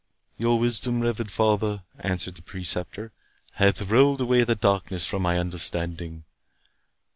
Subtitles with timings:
[0.39, 3.11] "Your wisdom, reverend father," answered the Preceptor,
[3.61, 6.23] "hath rolled away the darkness from my understanding.